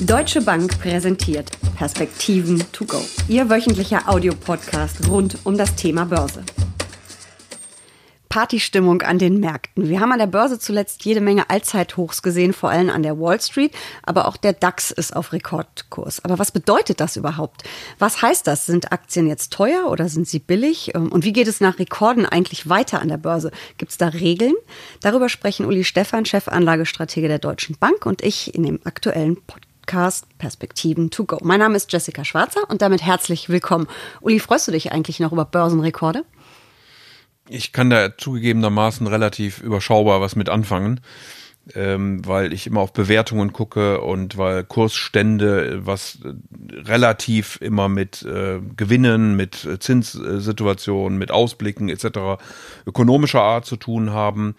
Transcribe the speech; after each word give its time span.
Deutsche 0.00 0.40
Bank 0.40 0.78
präsentiert 0.78 1.50
Perspektiven 1.76 2.62
to 2.70 2.84
go. 2.84 3.04
Ihr 3.26 3.50
wöchentlicher 3.50 4.08
Audiopodcast 4.08 5.08
rund 5.08 5.38
um 5.42 5.58
das 5.58 5.74
Thema 5.74 6.04
Börse. 6.04 6.44
Partystimmung 8.28 9.02
an 9.02 9.18
den 9.18 9.40
Märkten. 9.40 9.88
Wir 9.88 9.98
haben 9.98 10.12
an 10.12 10.20
der 10.20 10.28
Börse 10.28 10.60
zuletzt 10.60 11.04
jede 11.04 11.20
Menge 11.20 11.50
Allzeithochs 11.50 12.22
gesehen, 12.22 12.52
vor 12.52 12.70
allem 12.70 12.90
an 12.90 13.02
der 13.02 13.18
Wall 13.18 13.40
Street, 13.40 13.72
aber 14.04 14.28
auch 14.28 14.36
der 14.36 14.52
DAX 14.52 14.92
ist 14.92 15.16
auf 15.16 15.32
Rekordkurs. 15.32 16.24
Aber 16.24 16.38
was 16.38 16.52
bedeutet 16.52 17.00
das 17.00 17.16
überhaupt? 17.16 17.64
Was 17.98 18.22
heißt 18.22 18.46
das? 18.46 18.66
Sind 18.66 18.92
Aktien 18.92 19.26
jetzt 19.26 19.52
teuer 19.52 19.90
oder 19.90 20.08
sind 20.08 20.28
sie 20.28 20.38
billig? 20.38 20.94
Und 20.94 21.24
wie 21.24 21.32
geht 21.32 21.48
es 21.48 21.60
nach 21.60 21.80
Rekorden 21.80 22.24
eigentlich 22.24 22.68
weiter 22.68 23.00
an 23.00 23.08
der 23.08 23.16
Börse? 23.16 23.50
Gibt 23.78 23.90
es 23.90 23.98
da 23.98 24.06
Regeln? 24.06 24.54
Darüber 25.00 25.28
sprechen 25.28 25.66
Uli 25.66 25.82
Stephan, 25.82 26.24
Chefanlagestratege 26.24 27.26
der 27.26 27.40
Deutschen 27.40 27.76
Bank 27.80 28.06
und 28.06 28.22
ich 28.22 28.54
in 28.54 28.62
dem 28.62 28.78
aktuellen 28.84 29.34
Podcast. 29.34 29.67
Podcast 29.88 30.26
Perspektiven 30.36 31.08
to 31.10 31.24
go. 31.24 31.38
Mein 31.42 31.60
Name 31.60 31.74
ist 31.74 31.90
Jessica 31.90 32.22
Schwarzer 32.22 32.68
und 32.68 32.82
damit 32.82 33.02
herzlich 33.02 33.48
willkommen. 33.48 33.86
Uli, 34.20 34.38
freust 34.38 34.68
du 34.68 34.72
dich 34.72 34.92
eigentlich 34.92 35.18
noch 35.18 35.32
über 35.32 35.46
Börsenrekorde? 35.46 36.24
Ich 37.48 37.72
kann 37.72 37.88
da 37.88 38.14
zugegebenermaßen 38.14 39.06
relativ 39.06 39.62
überschaubar 39.62 40.20
was 40.20 40.36
mit 40.36 40.50
anfangen 40.50 41.00
ähm, 41.74 42.26
weil 42.26 42.52
ich 42.52 42.66
immer 42.66 42.80
auf 42.80 42.92
Bewertungen 42.92 43.52
gucke 43.52 44.00
und 44.00 44.36
weil 44.36 44.64
Kursstände, 44.64 45.86
was 45.86 46.18
relativ 46.72 47.58
immer 47.60 47.88
mit 47.88 48.22
äh, 48.22 48.60
Gewinnen, 48.76 49.36
mit 49.36 49.68
Zinssituationen, 49.80 51.18
mit 51.18 51.30
Ausblicken 51.30 51.88
etc. 51.88 52.40
ökonomischer 52.86 53.42
Art 53.42 53.66
zu 53.66 53.76
tun 53.76 54.10
haben. 54.10 54.54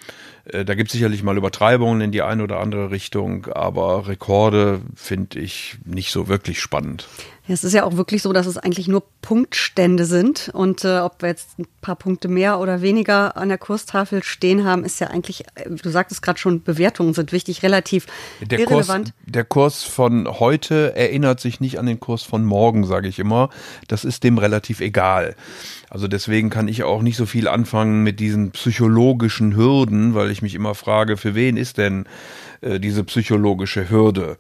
Äh, 0.46 0.66
da 0.66 0.76
gibt 0.76 0.90
es 0.90 0.94
sicherlich 0.94 1.24
mal 1.24 1.38
Übertreibungen 1.38 2.02
in 2.02 2.12
die 2.12 2.22
eine 2.22 2.44
oder 2.44 2.60
andere 2.60 2.92
Richtung, 2.92 3.48
aber 3.48 4.08
Rekorde 4.08 4.82
finde 4.96 5.40
ich 5.40 5.78
nicht 5.86 6.12
so 6.12 6.28
wirklich 6.28 6.60
spannend. 6.60 7.08
Ja, 7.50 7.56
es 7.56 7.64
ist 7.64 7.74
ja 7.74 7.84
auch 7.84 7.98
wirklich 7.98 8.22
so, 8.22 8.32
dass 8.32 8.46
es 8.46 8.60
eigentlich 8.60 8.88
nur 8.88 9.02
Punktstände 9.24 10.06
sind. 10.06 10.52
Und 10.54 10.86
äh, 10.86 11.00
ob 11.00 11.24
wir 11.24 11.30
jetzt 11.30 11.58
ein 11.58 11.66
paar 11.82 11.96
Punkte 11.96 12.28
mehr 12.28 12.60
oder 12.60 12.84
weniger 12.84 13.36
an 13.38 13.50
der 13.50 13.58
Kurstafel 13.58 14.22
stehen 14.22 14.66
haben, 14.66 14.84
ist 14.86 15.00
ja 15.00 15.08
eigentlich, 15.08 15.46
äh, 15.56 15.68
du 15.68 15.90
sagtest 15.90 16.22
gerade 16.22 16.38
schon, 16.38 16.62
Bewertungen 16.62 17.16
sind 17.16 17.32
wichtig, 17.32 17.64
relativ 17.64 18.06
der 18.40 18.60
irrelevant. 18.60 19.06
Kurs, 19.06 19.34
der 19.34 19.46
Kurs 19.46 19.84
von 19.84 20.28
heute 20.40 20.96
erinnert 20.96 21.40
sich 21.40 21.60
nicht 21.60 21.80
an 21.80 21.88
den 21.88 22.00
Kurs 22.00 22.22
von 22.22 22.46
morgen, 22.46 22.86
sage 22.86 23.08
ich 23.08 23.18
immer. 23.18 23.50
Das 23.88 24.06
ist 24.06 24.24
dem 24.24 24.38
relativ 24.38 24.80
egal. 24.80 25.36
Also 25.90 26.08
deswegen 26.08 26.52
kann 26.52 26.68
ich 26.68 26.84
auch 26.84 27.02
nicht 27.02 27.18
so 27.18 27.26
viel 27.26 27.48
anfangen 27.48 28.04
mit 28.04 28.20
diesen 28.20 28.52
psychologischen 28.52 29.56
Hürden, 29.56 30.14
weil 30.14 30.30
ich 30.30 30.44
mich 30.44 30.54
immer 30.54 30.76
frage, 30.76 31.18
für 31.18 31.34
wen 31.34 31.58
ist 31.58 31.80
denn 31.80 32.06
äh, 32.62 32.80
diese 32.80 33.04
psychologische 33.04 33.90
Hürde? 33.90 34.38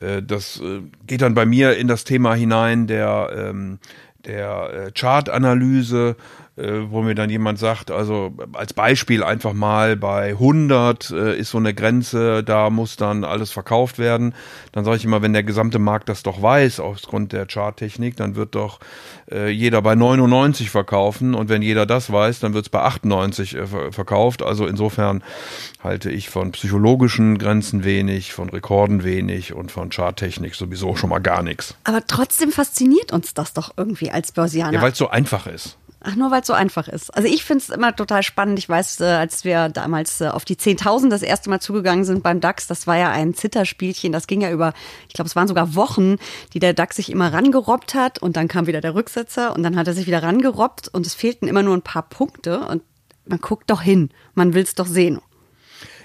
Äh, 0.00 0.22
das 0.22 0.60
äh, 0.60 0.80
geht 1.06 1.22
dann 1.22 1.34
bei 1.34 1.46
mir 1.46 1.76
in 1.76 1.88
das 1.88 2.04
Thema 2.04 2.34
hinein 2.34 2.86
der, 2.86 3.30
ähm, 3.34 3.78
der 4.24 4.90
Chartanalyse 4.94 6.16
wo 6.56 7.00
mir 7.00 7.14
dann 7.14 7.30
jemand 7.30 7.58
sagt, 7.58 7.90
also 7.90 8.34
als 8.52 8.74
Beispiel 8.74 9.24
einfach 9.24 9.54
mal 9.54 9.96
bei 9.96 10.30
100 10.32 11.10
äh, 11.10 11.38
ist 11.38 11.50
so 11.50 11.56
eine 11.56 11.72
Grenze, 11.72 12.44
da 12.44 12.68
muss 12.68 12.96
dann 12.96 13.24
alles 13.24 13.50
verkauft 13.50 13.98
werden. 13.98 14.34
Dann 14.72 14.84
sage 14.84 14.98
ich 14.98 15.04
immer, 15.06 15.22
wenn 15.22 15.32
der 15.32 15.44
gesamte 15.44 15.78
Markt 15.78 16.10
das 16.10 16.22
doch 16.22 16.42
weiß, 16.42 16.80
aufgrund 16.80 17.32
der 17.32 17.46
Charttechnik, 17.46 18.16
dann 18.16 18.36
wird 18.36 18.54
doch 18.54 18.80
äh, 19.30 19.48
jeder 19.48 19.80
bei 19.80 19.94
99 19.94 20.68
verkaufen 20.68 21.34
und 21.34 21.48
wenn 21.48 21.62
jeder 21.62 21.86
das 21.86 22.12
weiß, 22.12 22.40
dann 22.40 22.52
wird 22.52 22.66
es 22.66 22.70
bei 22.70 22.80
98 22.80 23.56
äh, 23.56 23.66
verkauft. 23.90 24.42
Also 24.42 24.66
insofern 24.66 25.24
halte 25.82 26.10
ich 26.10 26.28
von 26.28 26.52
psychologischen 26.52 27.38
Grenzen 27.38 27.82
wenig, 27.82 28.34
von 28.34 28.50
Rekorden 28.50 29.04
wenig 29.04 29.54
und 29.54 29.72
von 29.72 29.88
Charttechnik 29.88 30.54
sowieso 30.54 30.96
schon 30.96 31.08
mal 31.08 31.20
gar 31.20 31.42
nichts. 31.42 31.76
Aber 31.84 32.06
trotzdem 32.06 32.52
fasziniert 32.52 33.10
uns 33.10 33.32
das 33.32 33.54
doch 33.54 33.72
irgendwie 33.78 34.10
als 34.10 34.32
Börsianer. 34.32 34.74
Ja, 34.74 34.82
weil 34.82 34.92
es 34.92 34.98
so 34.98 35.08
einfach 35.08 35.46
ist. 35.46 35.78
Ach, 36.04 36.16
nur 36.16 36.32
weil 36.32 36.40
es 36.40 36.48
so 36.48 36.52
einfach 36.52 36.88
ist. 36.88 37.14
Also 37.14 37.28
ich 37.28 37.44
finde 37.44 37.62
es 37.62 37.70
immer 37.70 37.94
total 37.94 38.24
spannend. 38.24 38.58
Ich 38.58 38.68
weiß, 38.68 39.00
äh, 39.00 39.04
als 39.04 39.44
wir 39.44 39.68
damals 39.68 40.20
äh, 40.20 40.28
auf 40.28 40.44
die 40.44 40.56
10.000 40.56 41.10
das 41.10 41.22
erste 41.22 41.48
Mal 41.48 41.60
zugegangen 41.60 42.04
sind 42.04 42.24
beim 42.24 42.40
DAX, 42.40 42.66
das 42.66 42.88
war 42.88 42.96
ja 42.96 43.10
ein 43.10 43.34
Zitterspielchen. 43.34 44.10
Das 44.12 44.26
ging 44.26 44.40
ja 44.40 44.50
über, 44.50 44.72
ich 45.08 45.14
glaube, 45.14 45.28
es 45.28 45.36
waren 45.36 45.46
sogar 45.46 45.76
Wochen, 45.76 46.16
die 46.54 46.58
der 46.58 46.74
DAX 46.74 46.96
sich 46.96 47.10
immer 47.10 47.32
rangerobbt 47.32 47.94
hat 47.94 48.18
und 48.18 48.36
dann 48.36 48.48
kam 48.48 48.66
wieder 48.66 48.80
der 48.80 48.96
Rücksetzer 48.96 49.54
und 49.54 49.62
dann 49.62 49.76
hat 49.76 49.86
er 49.86 49.94
sich 49.94 50.06
wieder 50.08 50.24
rangerobbt 50.24 50.88
und 50.88 51.06
es 51.06 51.14
fehlten 51.14 51.46
immer 51.46 51.62
nur 51.62 51.76
ein 51.76 51.82
paar 51.82 52.02
Punkte 52.02 52.66
und 52.66 52.82
man 53.24 53.38
guckt 53.38 53.70
doch 53.70 53.82
hin. 53.82 54.10
Man 54.34 54.54
will 54.54 54.64
es 54.64 54.74
doch 54.74 54.86
sehen. 54.86 55.20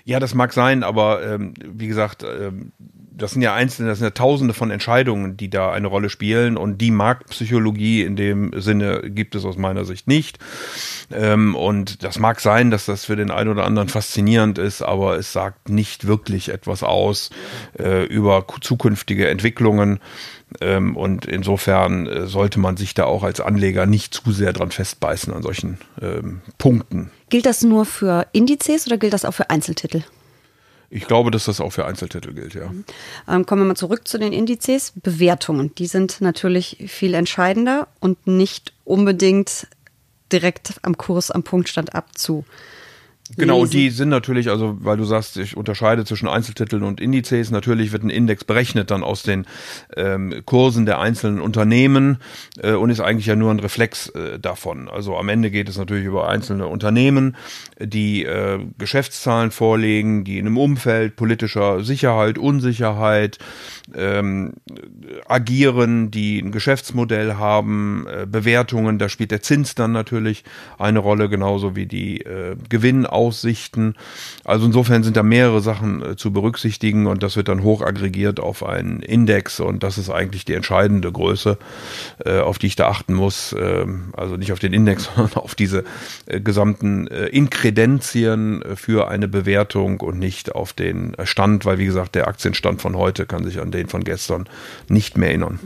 Ja, 0.07 0.22
das 0.22 0.34
mag 0.34 0.53
sein, 0.53 0.84
aber 0.84 1.22
ähm, 1.22 1.53
wie 1.66 1.88
gesagt, 1.88 2.23
ähm, 2.23 2.72
das 3.12 3.31
sind 3.31 3.41
ja 3.41 3.53
einzelne, 3.53 3.90
das 3.90 3.97
sind 3.97 4.06
ja 4.06 4.12
tausende 4.12 4.53
von 4.53 4.72
Entscheidungen, 4.72 5.35
die 5.35 5.50
da 5.50 5.73
eine 5.73 5.88
Rolle 5.88 6.09
spielen 6.09 6.56
und 6.56 6.78
die 6.78 6.91
Marktpsychologie 6.91 8.03
in 8.03 8.16
dem 8.16 8.53
Sinne 8.56 9.01
gibt 9.09 9.35
es 9.35 9.44
aus 9.44 9.57
meiner 9.57 9.84
Sicht 9.84 10.07
nicht. 10.07 10.40
Ähm, 11.12 11.56
und 11.56 12.06
das 12.06 12.19
mag 12.19 12.40
sein, 12.40 12.72
dass 12.72 12.85
das 12.85 13.03
für 13.03 13.18
den 13.18 13.31
einen 13.31 13.50
oder 13.50 13.66
anderen 13.66 13.90
faszinierend 13.90 14.59
ist, 14.59 14.81
aber 14.81 15.18
es 15.18 15.34
sagt 15.34 15.68
nicht 15.68 16.07
wirklich 16.07 16.47
etwas 16.47 16.84
aus 16.84 17.29
äh, 17.78 18.06
über 18.06 18.45
zukünftige 18.62 19.28
Entwicklungen. 19.28 20.00
Ähm, 20.62 20.95
und 20.95 21.25
insofern 21.25 22.07
äh, 22.07 22.28
sollte 22.28 22.62
man 22.62 22.78
sich 22.78 22.94
da 22.94 23.03
auch 23.03 23.24
als 23.24 23.41
Anleger 23.41 23.85
nicht 23.85 24.13
zu 24.13 24.31
sehr 24.31 24.53
dran 24.53 24.72
festbeißen 24.72 25.34
an 25.34 25.44
solchen 25.44 25.79
ähm, 26.01 26.39
Punkten. 26.57 27.12
Gilt 27.29 27.45
das 27.45 27.61
nur 27.63 27.85
für 27.85 28.27
Indizes 28.31 28.88
oder 28.88 28.97
gilt 28.97 29.13
das 29.13 29.25
auch 29.25 29.33
für 29.33 29.49
Einzeltitel? 29.49 30.03
Ich 30.89 31.05
glaube, 31.05 31.31
dass 31.31 31.45
das 31.45 31.59
auch 31.59 31.71
für 31.71 31.85
Einzeltitel 31.85 32.33
gilt, 32.33 32.53
ja. 32.53 32.71
Ähm, 33.27 33.45
kommen 33.45 33.63
wir 33.63 33.67
mal 33.67 33.75
zurück 33.75 34.07
zu 34.07 34.17
den 34.17 34.31
Indizes. 34.31 34.93
Bewertungen, 34.95 35.75
die 35.75 35.88
sind 35.88 36.21
natürlich 36.21 36.77
viel 36.88 37.13
entscheidender 37.13 37.89
und 37.99 38.25
nicht 38.25 38.71
unbedingt 38.85 39.67
direkt 40.31 40.75
am 40.83 40.97
Kurs, 40.97 41.29
am 41.29 41.43
Punktstand 41.43 41.93
abzu 41.93 42.45
Genau, 43.35 43.59
und 43.61 43.73
die 43.73 43.89
sind 43.89 44.09
natürlich, 44.09 44.49
also 44.49 44.77
weil 44.79 44.97
du 44.97 45.03
sagst, 45.03 45.38
ich 45.38 45.57
unterscheide 45.57 46.05
zwischen 46.05 46.27
Einzeltiteln 46.27 46.83
und 46.83 47.01
Indizes, 47.01 47.51
natürlich 47.51 47.91
wird 47.91 48.03
ein 48.03 48.09
Index 48.09 48.43
berechnet 48.43 48.91
dann 48.91 49.03
aus 49.03 49.23
den 49.23 49.45
ähm, 49.95 50.41
Kursen 50.45 50.85
der 50.85 50.99
einzelnen 50.99 51.41
Unternehmen 51.41 52.17
äh, 52.61 52.73
und 52.73 52.89
ist 52.89 53.01
eigentlich 53.01 53.25
ja 53.25 53.35
nur 53.35 53.51
ein 53.51 53.59
Reflex 53.59 54.09
äh, 54.09 54.39
davon. 54.39 54.88
Also 54.88 55.17
am 55.17 55.29
Ende 55.29 55.51
geht 55.51 55.67
es 55.67 55.77
natürlich 55.77 56.05
über 56.05 56.29
einzelne 56.29 56.67
Unternehmen, 56.67 57.35
die 57.79 58.23
äh, 58.23 58.59
Geschäftszahlen 58.77 59.51
vorlegen, 59.51 60.23
die 60.23 60.38
in 60.38 60.45
einem 60.45 60.57
Umfeld 60.57 61.15
politischer 61.15 61.83
Sicherheit, 61.83 62.38
Unsicherheit 62.38 63.39
ähm, 63.95 64.53
agieren, 65.27 66.11
die 66.11 66.39
ein 66.39 66.51
Geschäftsmodell 66.51 67.35
haben, 67.35 68.05
äh, 68.07 68.25
Bewertungen, 68.25 68.99
da 68.99 69.09
spielt 69.09 69.31
der 69.31 69.41
Zins 69.41 69.75
dann 69.75 69.91
natürlich 69.91 70.44
eine 70.77 70.99
Rolle, 70.99 71.29
genauso 71.29 71.75
wie 71.75 71.85
die 71.85 72.21
äh, 72.21 72.55
Gewinn 72.69 73.05
Aussichten. 73.17 73.95
Also 74.45 74.67
insofern 74.67 75.01
sind 75.03 75.17
da 75.17 75.23
mehrere 75.23 75.59
Sachen 75.59 76.03
äh, 76.03 76.16
zu 76.16 76.31
berücksichtigen 76.31 77.07
und 77.07 77.23
das 77.23 77.35
wird 77.35 77.47
dann 77.47 77.63
hoch 77.63 77.81
aggregiert 77.81 78.39
auf 78.39 78.63
einen 78.63 79.01
Index 79.01 79.59
und 79.59 79.81
das 79.81 79.97
ist 79.97 80.11
eigentlich 80.11 80.45
die 80.45 80.53
entscheidende 80.53 81.11
Größe, 81.11 81.57
äh, 82.23 82.39
auf 82.39 82.59
die 82.59 82.67
ich 82.67 82.75
da 82.75 82.88
achten 82.88 83.16
muss. 83.16 83.56
Ähm, 83.59 84.13
also 84.16 84.38
nicht 84.38 84.51
auf 84.51 84.59
den 84.59 84.72
Index, 84.72 85.09
sondern 85.16 85.38
auf 85.38 85.56
diese 85.56 85.83
äh, 86.27 86.39
gesamten 86.39 87.07
Inkredenzien 87.07 88.63
für 88.75 89.07
eine 89.07 89.27
Bewertung 89.27 90.00
und 90.01 90.19
nicht 90.19 90.53
auf 90.53 90.73
den 90.73 91.16
Stand, 91.23 91.66
weil 91.66 91.79
wie 91.79 91.85
gesagt, 91.85 92.13
der 92.16 92.27
Aktienstand 92.27 92.81
von 92.81 92.95
heute 92.95 93.25
kann 93.25 93.44
sich 93.44 93.59
an 93.59 93.72
den 93.72 93.88
von 93.88 94.03
gestern 94.03 94.47
nicht 94.88 95.17
mehr 95.17 95.29
erinnern. 95.29 95.59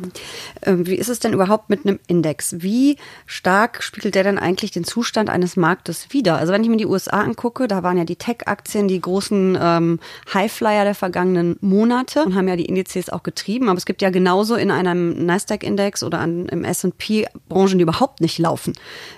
Ähm, 0.61 0.87
wie 0.87 0.95
ist 0.95 1.09
es 1.09 1.19
denn 1.19 1.33
überhaupt 1.33 1.69
mit 1.69 1.85
einem 1.85 1.99
Index? 2.07 2.55
Wie 2.59 2.97
stark 3.25 3.83
spiegelt 3.83 4.15
der 4.15 4.23
denn 4.23 4.37
eigentlich 4.37 4.71
den 4.71 4.83
Zustand 4.83 5.29
eines 5.29 5.57
Marktes 5.57 6.07
wider? 6.11 6.37
Also 6.37 6.53
wenn 6.53 6.63
ich 6.63 6.69
mir 6.69 6.77
die 6.77 6.85
USA 6.85 7.21
angucke, 7.21 7.40
angucke, 7.41 7.67
da 7.67 7.81
waren 7.81 7.97
ja 7.97 8.05
die 8.05 8.15
Tech-Aktien 8.15 8.87
die 8.87 9.01
großen 9.01 9.57
ähm, 9.59 9.99
Highflyer 10.33 10.83
der 10.83 10.95
vergangenen 10.95 11.57
Monate 11.61 12.23
und 12.23 12.35
haben 12.35 12.47
ja 12.47 12.55
die 12.55 12.65
Indizes 12.65 13.09
auch 13.09 13.23
getrieben. 13.23 13.67
Aber 13.67 13.77
es 13.77 13.85
gibt 13.85 14.01
ja 14.01 14.11
genauso 14.11 14.55
in 14.55 14.69
einem 14.69 15.25
Nasdaq-Index 15.25 16.03
oder 16.03 16.19
an, 16.19 16.45
im 16.47 16.63
S&P 16.63 17.25
Branchen, 17.49 17.79
die 17.79 17.83
überhaupt 17.83 18.21
nicht 18.21 18.37
laufen. 18.37 18.73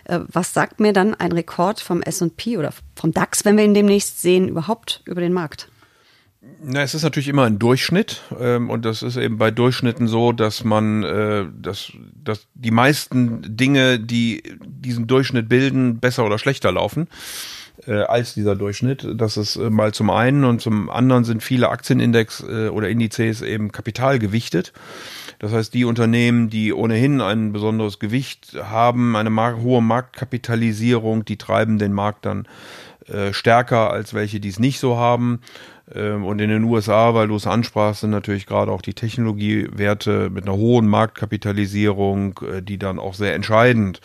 Äh, 0.06 0.20
was 0.28 0.54
sagt 0.54 0.80
mir 0.80 0.94
dann 0.94 1.14
ein 1.16 1.34
Rekord 1.34 1.81
vom 1.81 2.02
S&P 2.02 2.58
oder 2.58 2.72
vom 2.96 3.12
DAX, 3.12 3.44
wenn 3.44 3.58
wir 3.58 3.66
ihn 3.66 3.74
demnächst 3.74 4.22
sehen, 4.22 4.48
überhaupt 4.48 5.02
über 5.06 5.19
den 5.19 5.34
Markt? 5.34 5.69
Na, 6.62 6.81
es 6.81 6.94
ist 6.94 7.04
natürlich 7.04 7.30
immer 7.30 7.44
ein 7.44 7.58
Durchschnitt 7.60 8.22
ähm, 8.40 8.69
und 8.69 8.84
das 8.84 9.02
ist 9.02 9.16
eben 9.16 9.38
bei 9.38 9.50
Durchschnitten 9.52 10.08
so, 10.08 10.34
dass 10.34 10.64
man, 10.64 11.04
äh, 11.04 11.46
dass, 11.58 11.92
dass 12.22 12.48
die 12.54 12.72
meisten 12.72 13.56
Dinge, 13.58 14.00
die 14.00 14.44
diesen 14.62 15.08
Durchschnitt 15.08 15.48
bilden, 15.48 16.00
besser 16.00 16.26
oder 16.26 16.38
schlechter 16.38 16.72
laufen 16.72 17.08
äh, 17.88 18.02
als 18.04 18.34
dieser 18.34 18.56
Durchschnitt. 18.56 19.08
Das 19.16 19.38
ist 19.38 19.56
äh, 19.56 19.70
mal 19.70 19.94
zum 19.94 20.10
einen 20.10 20.44
und 20.44 20.62
zum 20.62 20.90
anderen 20.90 21.24
sind 21.24 21.42
viele 21.44 21.70
Aktienindex 21.70 22.44
äh, 22.48 22.68
oder 22.70 22.90
Indizes 22.90 23.42
eben 23.42 23.72
kapitalgewichtet. 23.72 24.74
Das 25.40 25.52
heißt, 25.52 25.74
die 25.74 25.84
Unternehmen, 25.84 26.50
die 26.50 26.72
ohnehin 26.72 27.20
ein 27.20 27.52
besonderes 27.52 28.00
Gewicht 28.00 28.56
haben, 28.64 29.16
eine 29.16 29.31
hohe 29.62 29.81
Marktkapitalisierung, 29.81 31.25
die 31.25 31.38
treiben 31.38 31.80
den 31.80 31.94
Markt 31.94 32.25
dann 32.25 32.48
äh, 33.08 33.34
stärker 33.34 33.92
als 33.92 34.14
welche, 34.14 34.40
die 34.40 34.50
es 34.50 34.60
nicht 34.60 34.80
so 34.80 34.98
haben. 34.98 35.42
Ähm, 35.94 36.24
und 36.26 36.40
in 36.40 36.50
den 36.50 36.64
USA, 36.64 37.14
weil 37.14 37.28
du 37.28 37.36
es 37.36 37.46
ansprachst, 37.46 38.02
sind 38.02 38.12
natürlich 38.12 38.46
gerade 38.46 38.72
auch 38.72 38.82
die 38.82 38.94
Technologiewerte 38.94 40.30
mit 40.30 40.46
einer 40.46 40.56
hohen 40.56 40.88
Marktkapitalisierung, 40.88 42.40
äh, 42.40 42.62
die 42.62 42.78
dann 42.78 43.00
auch 43.00 43.14
sehr 43.14 43.36
entscheidend 43.36 44.00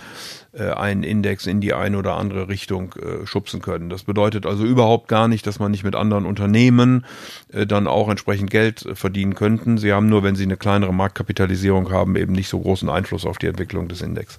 äh, 0.52 0.70
einen 0.70 1.04
Index 1.04 1.46
in 1.46 1.60
die 1.60 1.74
eine 1.74 1.98
oder 1.98 2.14
andere 2.14 2.48
Richtung 2.48 2.94
schubsen 3.24 3.62
können. 3.62 3.88
Das 3.90 4.02
bedeutet 4.02 4.46
also 4.46 4.64
überhaupt 4.64 5.08
gar 5.08 5.28
nicht, 5.28 5.46
dass 5.46 5.60
man 5.60 5.70
nicht 5.70 5.84
mit 5.84 5.94
anderen 5.94 6.26
Unternehmen 6.26 7.04
dann 7.52 7.86
auch 7.86 8.08
entsprechend 8.08 8.50
Geld 8.50 8.86
verdienen 8.94 9.34
könnten. 9.34 9.78
Sie 9.78 9.92
haben 9.92 10.08
nur, 10.08 10.22
wenn 10.22 10.34
sie 10.34 10.44
eine 10.44 10.56
kleinere 10.56 10.92
Marktkapitalisierung 10.92 11.90
haben, 11.92 12.16
eben 12.16 12.32
nicht 12.32 12.48
so 12.48 12.58
großen 12.58 12.88
Einfluss 12.88 13.24
auf 13.24 13.38
die 13.38 13.46
Entwicklung 13.46 13.88
des 13.88 14.02
Index. 14.02 14.38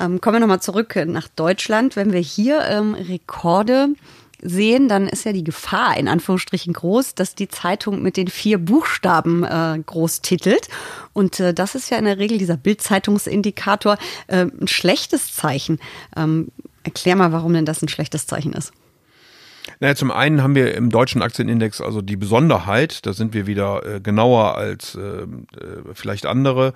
Ähm, 0.00 0.20
kommen 0.20 0.36
wir 0.36 0.40
nochmal 0.40 0.62
zurück 0.62 0.96
nach 1.06 1.28
Deutschland. 1.28 1.94
Wenn 1.94 2.12
wir 2.12 2.20
hier 2.20 2.62
ähm, 2.62 2.94
Rekorde 2.94 3.88
sehen, 4.42 4.88
dann 4.88 5.06
ist 5.06 5.24
ja 5.24 5.32
die 5.32 5.44
Gefahr 5.44 5.96
in 5.96 6.08
Anführungsstrichen 6.08 6.72
groß, 6.72 7.14
dass 7.14 7.34
die 7.34 7.48
Zeitung 7.48 8.02
mit 8.02 8.16
den 8.16 8.28
vier 8.28 8.58
Buchstaben 8.58 9.44
äh, 9.44 9.78
groß 9.84 10.22
titelt. 10.22 10.68
Und 11.12 11.40
äh, 11.40 11.52
das 11.52 11.74
ist 11.74 11.90
ja 11.90 11.98
in 11.98 12.06
der 12.06 12.18
Regel 12.18 12.38
dieser 12.38 12.56
Bildzeitungsindikator 12.56 13.98
äh, 14.28 14.46
ein 14.46 14.68
schlechtes 14.68 15.34
Zeichen. 15.34 15.78
Ähm, 16.16 16.48
erklär 16.82 17.16
mal, 17.16 17.32
warum 17.32 17.52
denn 17.52 17.66
das 17.66 17.82
ein 17.82 17.88
schlechtes 17.88 18.26
Zeichen 18.26 18.54
ist. 18.54 18.72
Naja, 19.78 19.94
zum 19.94 20.10
einen 20.10 20.42
haben 20.42 20.54
wir 20.54 20.74
im 20.74 20.90
deutschen 20.90 21.22
Aktienindex 21.22 21.80
also 21.80 22.02
die 22.02 22.16
Besonderheit, 22.16 23.06
da 23.06 23.12
sind 23.12 23.34
wir 23.34 23.46
wieder 23.46 23.84
äh, 23.86 24.00
genauer 24.00 24.56
als 24.56 24.94
äh, 24.94 25.00
äh 25.00 25.26
vielleicht 25.94 26.26
andere, 26.26 26.72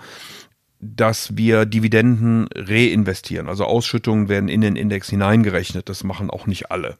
dass 0.80 1.36
wir 1.36 1.64
Dividenden 1.64 2.46
reinvestieren. 2.54 3.48
Also 3.48 3.64
Ausschüttungen 3.64 4.28
werden 4.28 4.48
in 4.48 4.60
den 4.60 4.76
Index 4.76 5.08
hineingerechnet. 5.08 5.88
Das 5.88 6.04
machen 6.04 6.30
auch 6.30 6.46
nicht 6.46 6.70
alle. 6.70 6.96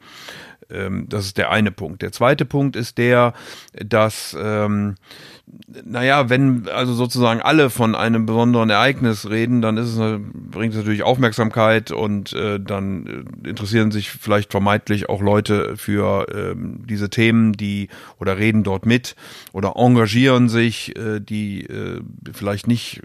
Ähm, 0.70 1.06
das 1.08 1.26
ist 1.26 1.38
der 1.38 1.50
eine 1.50 1.70
Punkt. 1.70 2.02
Der 2.02 2.12
zweite 2.12 2.44
Punkt 2.44 2.76
ist 2.76 2.98
der, 2.98 3.34
dass, 3.74 4.36
ähm, 4.40 4.94
naja, 5.84 6.30
wenn 6.30 6.68
also 6.68 6.94
sozusagen 6.94 7.40
alle 7.40 7.70
von 7.70 7.94
einem 7.94 8.26
besonderen 8.26 8.70
Ereignis 8.70 9.28
reden, 9.28 9.60
dann 9.60 9.76
ist 9.76 9.96
es, 9.96 10.20
bringt 10.32 10.72
es 10.72 10.78
natürlich 10.78 11.02
Aufmerksamkeit 11.02 11.90
und 11.90 12.32
äh, 12.32 12.58
dann 12.60 13.06
äh, 13.44 13.48
interessieren 13.48 13.90
sich 13.90 14.10
vielleicht 14.10 14.50
vermeintlich 14.50 15.08
auch 15.08 15.20
Leute 15.20 15.76
für 15.76 16.26
ähm, 16.34 16.84
diese 16.88 17.10
Themen, 17.10 17.52
die 17.52 17.88
oder 18.18 18.38
reden 18.38 18.62
dort 18.62 18.86
mit 18.86 19.16
oder 19.52 19.74
engagieren 19.76 20.48
sich, 20.48 20.96
äh, 20.96 21.20
die 21.20 21.64
äh, 21.64 22.00
vielleicht 22.32 22.66
nicht 22.66 23.02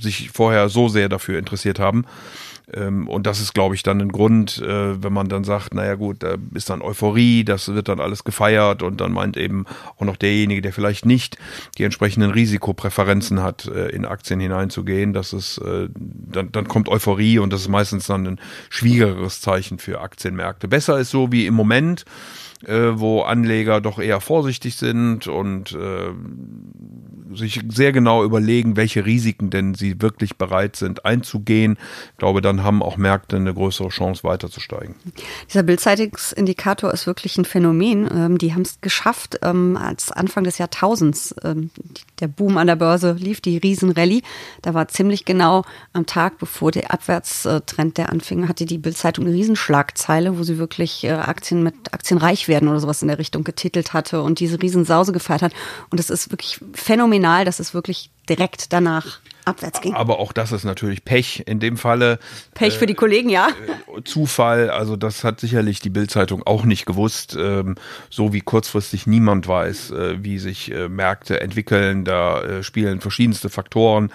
sich 0.00 0.30
vorher 0.30 0.68
so 0.68 0.88
sehr 0.88 1.08
dafür 1.08 1.38
interessiert 1.38 1.78
haben. 1.78 2.04
Ähm, 2.72 3.08
und 3.08 3.26
das 3.26 3.40
ist, 3.40 3.54
glaube 3.54 3.74
ich, 3.74 3.82
dann 3.82 4.00
ein 4.00 4.10
Grund, 4.10 4.58
äh, 4.58 5.02
wenn 5.02 5.12
man 5.12 5.28
dann 5.28 5.44
sagt, 5.44 5.74
naja 5.74 5.94
gut, 5.94 6.22
da 6.22 6.34
ist 6.54 6.68
dann 6.68 6.82
Euphorie, 6.82 7.44
das 7.44 7.68
wird 7.68 7.88
dann 7.88 8.00
alles 8.00 8.24
gefeiert 8.24 8.82
und 8.82 9.00
dann 9.00 9.12
meint 9.12 9.36
eben 9.36 9.66
auch 9.96 10.04
noch 10.04 10.16
derjenige, 10.16 10.62
der 10.62 10.72
vielleicht 10.72 11.06
nicht 11.06 11.38
die 11.78 11.84
entsprechenden 11.84 12.32
Risikopräferenzen 12.32 13.42
hat, 13.42 13.66
äh, 13.66 13.88
in 13.90 14.04
Aktien 14.04 14.40
hineinzugehen, 14.40 15.12
dass 15.12 15.32
es, 15.32 15.58
äh, 15.58 15.88
dann, 15.94 16.50
dann 16.50 16.66
kommt 16.66 16.88
Euphorie 16.88 17.38
und 17.38 17.52
das 17.52 17.60
ist 17.60 17.68
meistens 17.68 18.06
dann 18.06 18.26
ein 18.26 18.40
schwierigeres 18.68 19.40
Zeichen 19.40 19.78
für 19.78 20.00
Aktienmärkte. 20.00 20.66
Besser 20.66 20.98
ist 20.98 21.10
so 21.10 21.30
wie 21.30 21.46
im 21.46 21.54
Moment, 21.54 22.04
äh, 22.66 22.98
wo 22.98 23.22
Anleger 23.22 23.80
doch 23.80 23.98
eher 23.98 24.20
vorsichtig 24.20 24.76
sind 24.76 25.28
und 25.28 25.72
äh, 25.72 26.10
sich 27.34 27.60
sehr 27.68 27.92
genau 27.92 28.24
überlegen, 28.24 28.76
welche 28.76 29.04
Risiken 29.04 29.50
denn 29.50 29.74
sie 29.74 30.00
wirklich 30.00 30.36
bereit 30.36 30.76
sind 30.76 31.04
einzugehen. 31.04 31.76
Ich 32.12 32.18
glaube, 32.18 32.40
dann 32.40 32.62
haben 32.62 32.82
auch 32.82 32.96
Märkte 32.96 33.36
eine 33.36 33.52
größere 33.52 33.88
Chance 33.88 34.24
weiterzusteigen. 34.24 34.94
Dieser 35.48 35.62
Bildzeitungsindikator 35.62 36.92
ist 36.92 37.06
wirklich 37.06 37.36
ein 37.36 37.44
Phänomen. 37.44 38.08
Ähm, 38.12 38.38
die 38.38 38.54
haben 38.54 38.62
es 38.62 38.80
geschafft, 38.80 39.38
ähm, 39.42 39.76
als 39.76 40.10
Anfang 40.10 40.44
des 40.44 40.58
Jahrtausends 40.58 41.34
ähm, 41.44 41.70
der 42.20 42.28
Boom 42.28 42.56
an 42.56 42.66
der 42.66 42.76
Börse 42.76 43.12
lief, 43.12 43.40
die 43.40 43.58
Riesenrallye. 43.58 44.22
Da 44.62 44.74
war 44.74 44.88
ziemlich 44.88 45.24
genau 45.24 45.64
am 45.92 46.06
Tag, 46.06 46.38
bevor 46.38 46.70
der 46.70 46.92
Abwärtstrend 46.92 47.98
der 47.98 48.10
anfing, 48.10 48.48
hatte 48.48 48.66
die 48.66 48.78
Bildzeitung 48.78 49.26
eine 49.26 49.34
Riesenschlagzeile, 49.34 50.38
wo 50.38 50.42
sie 50.42 50.58
wirklich 50.58 51.04
äh, 51.04 51.10
Aktien 51.10 51.62
mit 51.62 51.92
Aktienreich 51.92 52.48
werden 52.48 52.55
oder 52.64 52.80
sowas 52.80 53.02
in 53.02 53.08
der 53.08 53.18
Richtung 53.18 53.44
getitelt 53.44 53.92
hatte 53.92 54.22
und 54.22 54.40
diese 54.40 54.60
Riesensause 54.60 55.12
gefeiert 55.12 55.42
hat. 55.42 55.52
Und 55.90 56.00
es 56.00 56.10
ist 56.10 56.30
wirklich 56.30 56.60
phänomenal, 56.72 57.44
dass 57.44 57.60
es 57.60 57.74
wirklich 57.74 58.10
direkt 58.28 58.72
danach 58.72 59.20
abwärts 59.46 59.80
ging. 59.80 59.94
Aber 59.94 60.18
auch 60.18 60.32
das 60.32 60.52
ist 60.52 60.64
natürlich 60.64 61.04
Pech 61.04 61.44
in 61.46 61.60
dem 61.60 61.76
Falle. 61.76 62.18
Pech 62.54 62.74
äh, 62.74 62.78
für 62.78 62.86
die 62.86 62.94
Kollegen, 62.94 63.28
ja. 63.28 63.48
Äh, 63.96 64.02
Zufall, 64.02 64.70
also 64.70 64.96
das 64.96 65.24
hat 65.24 65.40
sicherlich 65.40 65.80
die 65.80 65.90
Bildzeitung 65.90 66.42
auch 66.42 66.64
nicht 66.64 66.84
gewusst, 66.84 67.36
ähm, 67.38 67.76
so 68.10 68.32
wie 68.32 68.40
kurzfristig 68.40 69.06
niemand 69.06 69.46
weiß, 69.46 69.92
äh, 69.92 70.24
wie 70.24 70.38
sich 70.38 70.72
äh, 70.72 70.88
Märkte 70.88 71.40
entwickeln. 71.40 72.04
Da 72.04 72.42
äh, 72.42 72.62
spielen 72.62 73.00
verschiedenste 73.00 73.48
Faktoren 73.48 74.10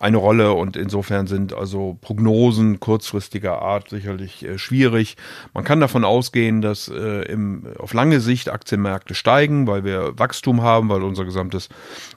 eine 0.00 0.16
Rolle 0.16 0.52
und 0.52 0.76
insofern 0.76 1.26
sind 1.26 1.52
also 1.52 1.98
Prognosen 2.00 2.78
kurzfristiger 2.78 3.60
Art 3.60 3.90
sicherlich 3.90 4.44
äh, 4.44 4.58
schwierig. 4.58 5.16
Man 5.54 5.64
kann 5.64 5.80
davon 5.80 6.04
ausgehen, 6.04 6.62
dass 6.62 6.88
im, 6.88 7.64
auf 7.78 7.92
lange 7.92 8.20
Sicht 8.20 8.48
Aktienmärkte 8.48 9.14
steigen, 9.14 9.66
weil 9.66 9.84
wir 9.84 10.18
Wachstum 10.18 10.62
haben, 10.62 10.88
weil 10.88 11.02
unser 11.02 11.24
gesamtes 11.24 11.68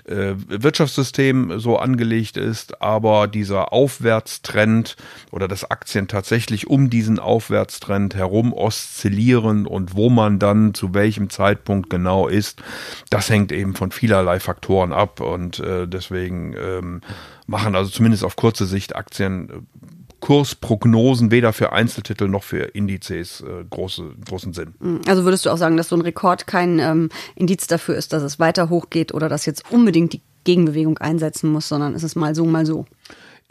Wirtschaftssystem 0.06 1.31
so 1.58 1.78
angelegt 1.78 2.38
ist 2.38 2.82
aber 2.82 3.28
dieser 3.28 3.74
Aufwärtstrend 3.74 4.96
oder 5.32 5.48
dass 5.48 5.70
Aktien 5.70 6.08
tatsächlich 6.08 6.68
um 6.68 6.90
diesen 6.90 7.20
Aufwärtstrend 7.20 8.16
herum 8.16 8.54
oszillieren 8.54 9.66
und 9.66 9.96
wo 9.96 10.10
man 10.10 10.40
dann 10.40 10.74
zu 10.74 10.94
welchem 10.94 11.30
Zeitpunkt 11.30 11.90
genau 11.90 12.28
ist, 12.28 12.62
das 13.10 13.30
hängt 13.30 13.52
eben 13.52 13.76
von 13.76 13.92
vielerlei 13.92 14.40
Faktoren 14.40 14.94
ab 14.94 15.20
und 15.20 15.60
äh, 15.60 15.88
deswegen 15.88 16.56
ähm, 16.58 17.02
machen 17.48 17.76
also 17.76 17.90
zumindest 17.90 18.24
auf 18.24 18.36
kurze 18.36 18.66
Sicht 18.66 18.96
Aktien 18.96 19.50
äh, 19.50 19.54
Kursprognosen 20.22 21.32
weder 21.32 21.52
für 21.52 21.74
Einzeltitel 21.74 22.28
noch 22.28 22.44
für 22.44 22.60
Indizes 22.60 23.42
äh, 23.42 23.66
große, 23.70 24.14
großen 24.26 24.54
Sinn. 24.54 24.76
Mhm. 24.80 25.02
Also 25.08 25.26
würdest 25.26 25.46
du 25.46 25.50
auch 25.50 25.58
sagen, 25.58 25.78
dass 25.78 25.90
so 25.90 25.96
ein 25.96 26.02
Rekord 26.02 26.48
kein 26.48 26.80
ähm, 26.80 27.10
Indiz 27.36 27.68
dafür 27.68 27.96
ist, 27.96 28.14
dass 28.14 28.24
es 28.24 28.40
weiter 28.40 28.70
hochgeht 28.70 29.14
oder 29.14 29.28
dass 29.28 29.46
jetzt 29.46 29.70
unbedingt 29.72 30.14
die 30.14 30.22
Gegenbewegung 30.44 30.98
einsetzen 30.98 31.52
muss, 31.52 31.68
sondern 31.68 31.94
es 31.96 32.04
ist 32.04 32.16
mal 32.16 32.36
so, 32.36 32.46
mal 32.46 32.66
so. 32.66 32.86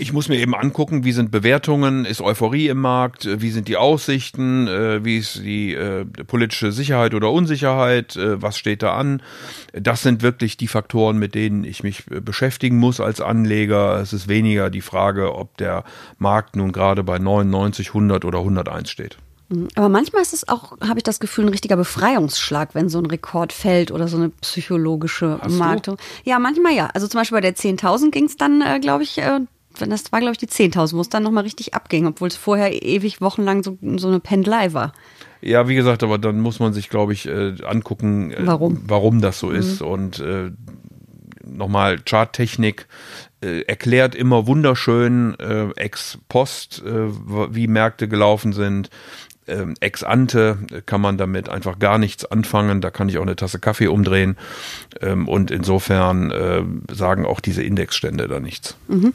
Ich 0.00 0.14
muss 0.14 0.30
mir 0.30 0.38
eben 0.38 0.54
angucken, 0.54 1.04
wie 1.04 1.12
sind 1.12 1.30
Bewertungen, 1.30 2.06
ist 2.06 2.22
Euphorie 2.22 2.68
im 2.68 2.80
Markt, 2.80 3.28
wie 3.42 3.50
sind 3.50 3.68
die 3.68 3.76
Aussichten, 3.76 4.66
äh, 4.66 5.04
wie 5.04 5.18
ist 5.18 5.42
die 5.42 5.74
äh, 5.74 6.06
politische 6.06 6.72
Sicherheit 6.72 7.12
oder 7.12 7.30
Unsicherheit, 7.30 8.16
äh, 8.16 8.40
was 8.40 8.56
steht 8.56 8.82
da 8.82 8.94
an. 8.94 9.22
Das 9.74 10.02
sind 10.02 10.22
wirklich 10.22 10.56
die 10.56 10.68
Faktoren, 10.68 11.18
mit 11.18 11.34
denen 11.34 11.64
ich 11.64 11.82
mich 11.82 12.06
beschäftigen 12.06 12.78
muss 12.78 12.98
als 12.98 13.20
Anleger. 13.20 14.00
Es 14.00 14.14
ist 14.14 14.26
weniger 14.26 14.70
die 14.70 14.80
Frage, 14.80 15.34
ob 15.34 15.58
der 15.58 15.84
Markt 16.16 16.56
nun 16.56 16.72
gerade 16.72 17.04
bei 17.04 17.18
99, 17.18 17.88
100 17.88 18.24
oder 18.24 18.38
101 18.38 18.88
steht. 18.88 19.18
Aber 19.74 19.88
manchmal 19.88 20.22
ist 20.22 20.32
es 20.32 20.48
auch, 20.48 20.78
habe 20.80 20.98
ich 20.98 21.02
das 21.02 21.18
Gefühl, 21.18 21.46
ein 21.46 21.50
richtiger 21.50 21.76
Befreiungsschlag, 21.76 22.74
wenn 22.74 22.88
so 22.88 22.98
ein 22.98 23.06
Rekord 23.06 23.52
fällt 23.52 23.90
oder 23.90 24.06
so 24.06 24.16
eine 24.16 24.28
psychologische 24.28 25.40
Marktung. 25.48 25.96
Ja, 26.24 26.38
manchmal 26.38 26.72
ja. 26.72 26.88
Also 26.94 27.08
zum 27.08 27.20
Beispiel 27.20 27.36
bei 27.36 27.40
der 27.42 27.56
10.000 27.56 28.10
ging 28.10 28.26
es 28.26 28.36
dann, 28.36 28.62
äh, 28.62 28.78
glaube 28.78 29.02
ich, 29.02 29.18
äh, 29.18 29.40
das 29.78 30.12
war, 30.12 30.20
glaube 30.20 30.32
ich, 30.32 30.38
die 30.38 30.46
10.000, 30.46 30.94
wo 30.94 31.00
es 31.00 31.08
dann 31.08 31.22
nochmal 31.22 31.44
richtig 31.44 31.74
abging, 31.74 32.06
obwohl 32.06 32.28
es 32.28 32.36
vorher 32.36 32.82
ewig 32.82 33.20
wochenlang 33.20 33.62
so, 33.62 33.76
so 33.96 34.08
eine 34.08 34.20
Pendelei 34.20 34.72
war. 34.72 34.92
Ja, 35.40 35.68
wie 35.68 35.74
gesagt, 35.74 36.02
aber 36.02 36.18
dann 36.18 36.40
muss 36.40 36.60
man 36.60 36.72
sich, 36.72 36.88
glaube 36.88 37.12
ich, 37.12 37.26
äh, 37.26 37.54
angucken, 37.64 38.30
äh, 38.30 38.46
warum? 38.46 38.82
warum 38.86 39.20
das 39.20 39.40
so 39.40 39.48
mhm. 39.48 39.56
ist. 39.56 39.82
Und 39.82 40.20
äh, 40.20 40.50
nochmal 41.44 41.98
Charttechnik 42.04 42.86
äh, 43.42 43.62
erklärt 43.62 44.14
immer 44.14 44.46
wunderschön 44.46 45.36
äh, 45.40 45.70
ex 45.76 46.18
post, 46.28 46.82
äh, 46.84 47.08
wie 47.54 47.66
Märkte 47.66 48.06
gelaufen 48.06 48.52
sind 48.52 48.90
ähm, 49.50 49.74
ex 49.80 50.02
ante 50.02 50.58
kann 50.86 51.00
man 51.00 51.18
damit 51.18 51.48
einfach 51.48 51.78
gar 51.78 51.98
nichts 51.98 52.24
anfangen. 52.24 52.80
Da 52.80 52.90
kann 52.90 53.08
ich 53.08 53.18
auch 53.18 53.22
eine 53.22 53.36
Tasse 53.36 53.58
Kaffee 53.58 53.88
umdrehen. 53.88 54.36
Ähm, 55.00 55.28
und 55.28 55.50
insofern 55.50 56.30
äh, 56.30 56.62
sagen 56.94 57.26
auch 57.26 57.40
diese 57.40 57.62
Indexstände 57.62 58.28
da 58.28 58.40
nichts. 58.40 58.76
Mhm. 58.88 59.12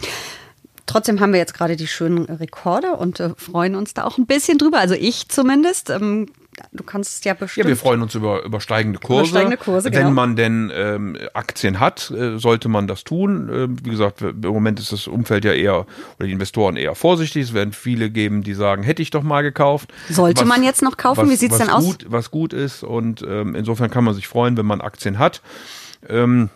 Trotzdem 0.86 1.20
haben 1.20 1.34
wir 1.34 1.40
jetzt 1.40 1.56
gerade 1.56 1.76
die 1.76 1.88
schönen 1.88 2.26
Rekorde 2.26 2.92
und 2.92 3.20
äh, 3.20 3.32
freuen 3.36 3.76
uns 3.76 3.94
da 3.94 4.04
auch 4.04 4.18
ein 4.18 4.28
bisschen 4.28 4.58
drüber. 4.58 4.80
Also 4.80 4.96
ich 4.96 5.30
zumindest. 5.30 5.90
Ähm, 5.90 6.28
du 6.72 6.84
kannst 6.84 7.26
ja 7.26 7.34
bestimmt. 7.34 7.66
Ja, 7.66 7.70
wir 7.70 7.78
freuen 7.78 8.02
uns 8.02 8.16
über, 8.16 8.44
über 8.44 8.60
steigende 8.60 9.00
Kurse. 9.00 9.22
Über 9.22 9.28
steigende 9.30 9.58
Kurse 9.58 9.92
Wenn 9.92 10.00
genau. 10.00 10.12
man 10.12 10.36
denn 10.36 10.72
ähm, 10.74 11.18
Aktien 11.34 11.80
hat, 11.80 12.12
äh, 12.12 12.38
sollte 12.38 12.70
man 12.70 12.88
das 12.88 13.04
tun. 13.04 13.50
Äh, 13.50 13.68
wie 13.86 13.90
gesagt, 13.90 14.22
im 14.22 14.42
Moment 14.42 14.80
ist 14.80 14.92
das 14.92 15.08
Umfeld 15.08 15.46
ja 15.46 15.54
eher 15.54 15.86
oder 16.18 16.28
die 16.28 16.32
Investoren 16.32 16.76
eher 16.76 16.96
vorsichtig. 16.96 17.44
Es 17.44 17.54
werden 17.54 17.74
viele 17.74 18.10
geben, 18.10 18.44
die 18.44 18.54
sagen, 18.54 18.84
hätte 18.84 19.02
ich 19.02 19.10
doch 19.10 19.24
mal 19.24 19.42
gekauft. 19.42 19.94
Sollte 20.10 20.42
was, 20.42 20.48
man 20.48 20.64
jetzt 20.64 20.82
noch 20.82 20.98
kaufen? 20.98 21.24
Was, 21.24 21.30
wie 21.30 21.36
sieht's 21.36 21.58
denn 21.58 21.68
gut, 21.68 21.76
aus? 21.76 21.98
Was 22.08 22.32
gut 22.32 22.54
ist 22.54 22.84
und 22.84 23.22
ähm, 23.28 23.56
insofern 23.56 23.90
kann 23.90 24.04
man 24.04 24.14
sich 24.14 24.28
freuen, 24.28 24.58
wenn 24.58 24.66
man 24.66 24.82
Aktien 24.82 25.20
hat. 25.20 25.42
Ähm, 26.08 26.50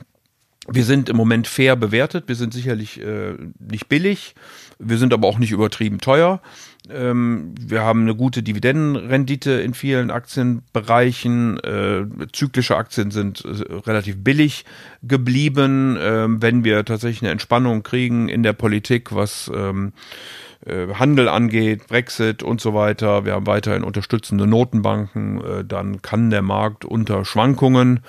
wir 0.67 0.83
sind 0.83 1.09
im 1.09 1.15
Moment 1.15 1.47
fair 1.47 1.75
bewertet. 1.75 2.25
Wir 2.27 2.35
sind 2.35 2.53
sicherlich 2.53 2.99
äh, 3.01 3.33
nicht 3.59 3.87
billig. 3.87 4.35
Wir 4.77 4.97
sind 4.97 5.13
aber 5.13 5.27
auch 5.27 5.39
nicht 5.39 5.51
übertrieben 5.51 5.99
teuer. 5.99 6.41
Ähm, 6.89 7.53
wir 7.59 7.81
haben 7.81 8.01
eine 8.01 8.15
gute 8.15 8.43
Dividendenrendite 8.43 9.51
in 9.51 9.73
vielen 9.73 10.11
Aktienbereichen. 10.11 11.59
Äh, 11.59 12.05
zyklische 12.33 12.77
Aktien 12.77 13.11
sind 13.11 13.43
äh, 13.45 13.73
relativ 13.73 14.23
billig 14.23 14.65
geblieben. 15.01 15.97
Ähm, 15.99 16.41
wenn 16.41 16.63
wir 16.63 16.85
tatsächlich 16.85 17.21
eine 17.21 17.31
Entspannung 17.31 17.83
kriegen 17.83 18.29
in 18.29 18.43
der 18.43 18.53
Politik, 18.53 19.13
was 19.13 19.49
ähm, 19.53 19.93
äh, 19.93 20.48
Handel 20.67 21.29
angeht, 21.29 21.87
Brexit 21.87 22.43
und 22.43 22.59
so 22.59 22.73
weiter, 22.73 23.25
wir 23.25 23.33
haben 23.33 23.47
weiterhin 23.47 23.83
unterstützende 23.83 24.45
Notenbanken, 24.45 25.41
äh, 25.43 25.65
dann 25.65 26.01
kann 26.01 26.29
der 26.29 26.41
Markt 26.41 26.85
unter 26.85 27.23
Schwankungen 27.25 28.01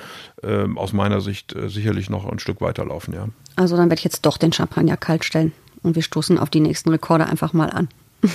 äh, 0.43 0.67
aus 0.75 0.93
meiner 0.93 1.21
Sicht 1.21 1.55
sicherlich 1.67 2.11
noch 2.11 2.27
ein 2.27 2.39
Stück 2.39 2.61
weiterlaufen, 2.61 3.15
ja. 3.15 3.29
Also 3.57 3.77
dann 3.77 3.91
werde 3.91 4.01
ich 4.01 4.05
jetzt 4.05 4.27
doch 4.27 4.37
den 4.37 4.53
Champagner 4.53 4.97
kalt 4.97 5.25
stellen 5.25 5.53
und 5.83 5.95
wir 5.95 6.03
stoßen 6.03 6.39
auf 6.39 6.51
die 6.51 6.61
nächsten 6.61 6.91
Rekorde 6.91 7.27
einfach 7.27 7.53
mal 7.53 7.71
an. 7.71 7.89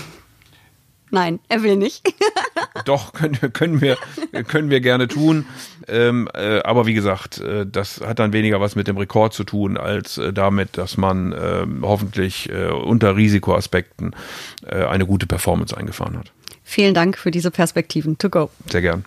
Nein, 1.11 1.39
er 1.49 1.63
will 1.63 1.75
nicht. 1.75 2.03
Doch, 2.85 3.13
können, 3.13 3.37
können, 3.53 3.81
wir, 3.81 3.97
können 4.47 4.69
wir 4.69 4.81
gerne 4.81 5.07
tun. 5.07 5.45
Ähm, 5.87 6.27
äh, 6.33 6.59
aber 6.61 6.85
wie 6.87 6.93
gesagt, 6.93 7.39
äh, 7.39 7.65
das 7.65 8.01
hat 8.01 8.19
dann 8.19 8.33
weniger 8.33 8.59
was 8.59 8.75
mit 8.75 8.87
dem 8.87 8.97
Rekord 8.97 9.33
zu 9.33 9.43
tun, 9.43 9.77
als 9.77 10.17
äh, 10.17 10.33
damit, 10.33 10.77
dass 10.77 10.97
man 10.97 11.31
äh, 11.31 11.65
hoffentlich 11.81 12.49
äh, 12.49 12.67
unter 12.67 13.15
Risikoaspekten 13.15 14.15
äh, 14.65 14.83
eine 14.83 15.05
gute 15.05 15.27
Performance 15.27 15.75
eingefahren 15.75 16.17
hat. 16.17 16.31
Vielen 16.63 16.93
Dank 16.93 17.17
für 17.17 17.31
diese 17.31 17.51
Perspektiven. 17.51 18.17
To 18.17 18.29
go. 18.29 18.49
Sehr 18.69 18.81
gern. 18.81 19.05